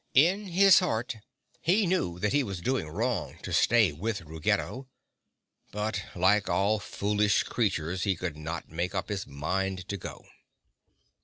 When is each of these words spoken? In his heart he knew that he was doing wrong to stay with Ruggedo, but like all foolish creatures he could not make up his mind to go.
In 0.15 0.47
his 0.47 0.79
heart 0.79 1.17
he 1.61 1.85
knew 1.85 2.17
that 2.17 2.33
he 2.33 2.41
was 2.41 2.59
doing 2.59 2.87
wrong 2.89 3.37
to 3.43 3.53
stay 3.53 3.91
with 3.91 4.23
Ruggedo, 4.23 4.87
but 5.71 6.01
like 6.15 6.49
all 6.49 6.79
foolish 6.79 7.43
creatures 7.43 8.01
he 8.03 8.15
could 8.15 8.35
not 8.35 8.67
make 8.67 8.95
up 8.95 9.09
his 9.09 9.27
mind 9.27 9.87
to 9.89 9.97
go. 9.97 10.25